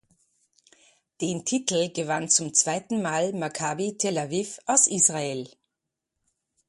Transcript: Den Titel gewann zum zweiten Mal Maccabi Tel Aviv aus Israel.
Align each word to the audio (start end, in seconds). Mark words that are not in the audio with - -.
Den 1.21 1.45
Titel 1.45 1.89
gewann 1.93 2.27
zum 2.27 2.55
zweiten 2.55 3.03
Mal 3.03 3.33
Maccabi 3.33 3.97
Tel 3.99 4.17
Aviv 4.17 4.57
aus 4.65 4.87
Israel. 4.87 5.47